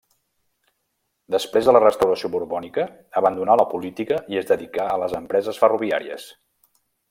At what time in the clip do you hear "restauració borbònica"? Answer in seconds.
1.83-2.87